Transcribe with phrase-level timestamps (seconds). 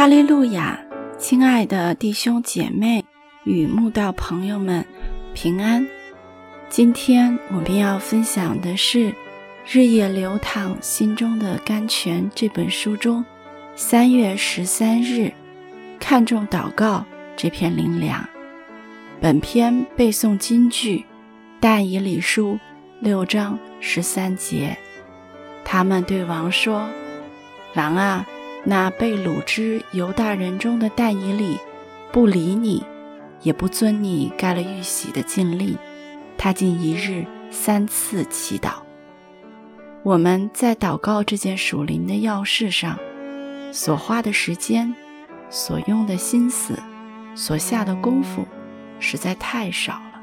[0.00, 0.80] 哈利路亚，
[1.18, 3.04] 亲爱的弟兄姐妹
[3.44, 4.82] 与慕道朋友们，
[5.34, 5.86] 平安。
[6.70, 9.10] 今天我们要分享的是
[9.70, 13.22] 《日夜流淌心中的甘泉》这本书中
[13.76, 15.30] 三月十三日
[15.98, 17.04] 看重祷告
[17.36, 18.26] 这篇灵粮。
[19.20, 20.96] 本篇背诵金句
[21.60, 22.54] 《但以理书》
[23.00, 24.78] 六章十三节。
[25.62, 26.88] 他们对王说
[27.76, 28.26] ：“王啊！”
[28.64, 31.58] 那被掳之犹大人中的但以理，
[32.12, 32.84] 不理你，
[33.42, 35.76] 也不遵你盖了玉玺的禁令，
[36.36, 38.74] 他竟一日三次祈祷。
[40.02, 42.98] 我们在祷告这件属灵的要事上，
[43.72, 44.94] 所花的时间、
[45.48, 46.78] 所用的心思、
[47.34, 48.46] 所下的功夫，
[48.98, 50.20] 实在太少了。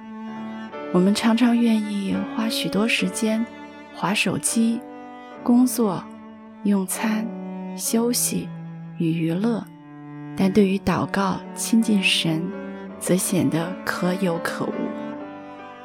[0.93, 3.45] 我们常常愿意花许多时间
[3.93, 4.79] 划手机、
[5.43, 6.03] 工作、
[6.63, 7.27] 用餐。
[7.77, 8.49] 休息
[8.97, 9.63] 与娱乐，
[10.35, 12.41] 但对于祷告亲近神，
[12.99, 14.73] 则显得可有可无，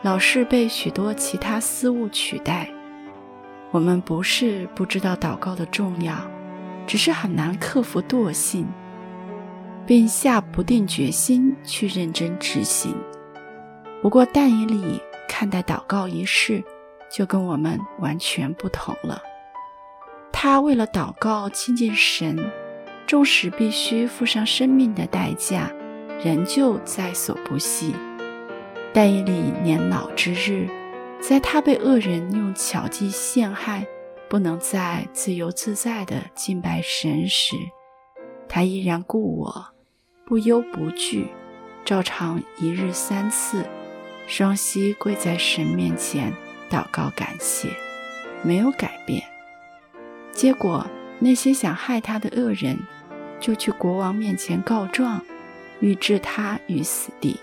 [0.03, 2.69] 老是被许多其他私物取代。
[3.71, 6.15] 我们不是不知道祷告的重要，
[6.87, 8.67] 只是很难克服惰性，
[9.87, 12.95] 并下不定决心去认真执行。
[14.01, 16.63] 不过，但以理看待祷告一事，
[17.11, 19.23] 就跟我们完全不同了。
[20.33, 22.51] 他为了祷告亲近神，
[23.07, 25.71] 纵使必须付上生命的代价，
[26.25, 27.95] 仍旧在所不惜。
[28.93, 30.69] 但以理年老之日，
[31.21, 33.87] 在他被恶人用巧计陷害，
[34.29, 37.55] 不能再自由自在地敬拜神时，
[38.49, 39.67] 他依然顾我，
[40.27, 41.29] 不忧不惧，
[41.85, 43.65] 照常一日三次，
[44.27, 46.33] 双膝跪在神面前
[46.69, 47.69] 祷告感谢，
[48.43, 49.23] 没有改变。
[50.33, 50.87] 结果，
[51.19, 52.79] 那些想害他的恶人，
[53.39, 55.23] 就去国王面前告状，
[55.81, 57.39] 欲置他于死地。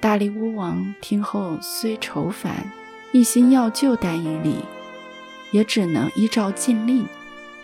[0.00, 2.70] 大力乌王听后虽愁烦，
[3.12, 4.56] 一心要救但以理，
[5.52, 7.06] 也只能依照禁令，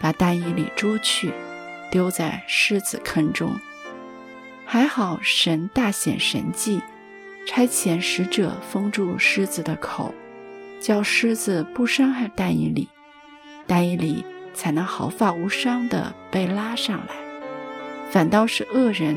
[0.01, 1.33] 把但以理捉去，
[1.91, 3.55] 丢在狮子坑中。
[4.65, 6.81] 还好神大显神迹，
[7.47, 10.15] 差遣使者封住狮子的口，
[10.81, 12.89] 叫狮子不伤害但以理。
[13.75, 14.23] 但以理
[14.53, 17.15] 才能毫发无伤地被拉上来，
[18.11, 19.17] 反倒是恶人，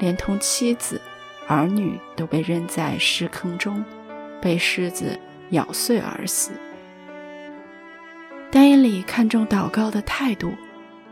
[0.00, 1.00] 连同妻子、
[1.46, 3.84] 儿女都被扔在石坑中，
[4.42, 5.16] 被狮子
[5.50, 6.50] 咬碎而死。
[8.50, 10.52] 但以理看重祷告的态度，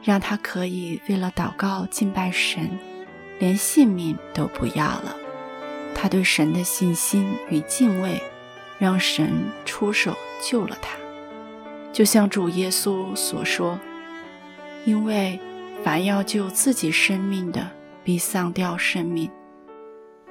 [0.02, 2.76] 让他可以为了祷告敬拜神，
[3.38, 5.14] 连性命都不要了。
[5.94, 8.20] 他对神的信心与敬畏，
[8.80, 11.03] 让神出手救了他。
[11.94, 13.78] 就像主耶稣所说
[14.84, 15.38] ：“因为
[15.84, 17.70] 凡要救自己生命的，
[18.02, 19.30] 必丧掉生命；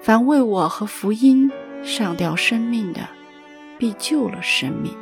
[0.02, 1.50] 凡为我和福音
[1.82, 3.08] 上掉生命的，
[3.78, 4.94] 必救了生命。”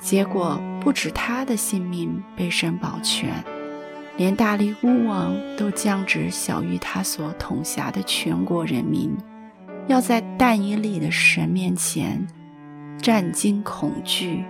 [0.00, 3.44] 结果不止他的性命被神保全，
[4.16, 9.14] 连大力乌王都降旨小于他所统辖的全国人民，
[9.88, 12.26] 要在但以理的神面前
[13.02, 14.42] 战惊恐惧。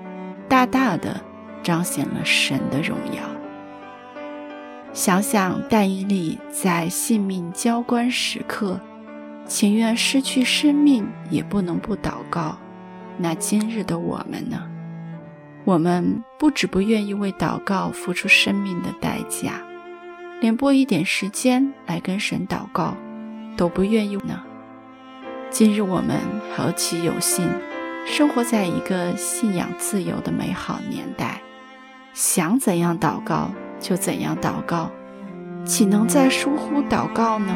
[0.50, 1.20] 大大的
[1.62, 3.22] 彰显了神的荣耀。
[4.92, 8.80] 想想但以理在性命交关时刻，
[9.46, 12.58] 情愿失去生命也不能不祷告。
[13.16, 14.68] 那今日的我们呢？
[15.64, 19.62] 我们不止不愿意为祷告付出生命的代价，
[20.40, 22.96] 连拨一点时间来跟神祷告
[23.56, 24.42] 都不愿意呢。
[25.48, 26.18] 今日我们
[26.56, 27.48] 何其有幸！
[28.06, 31.40] 生活在一个信仰自由的美好年代，
[32.12, 34.90] 想怎样祷告就怎样祷告，
[35.64, 37.54] 岂能再疏忽祷告呢？